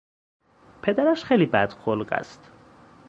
[0.81, 2.51] پدرش خیلی بدخلق است.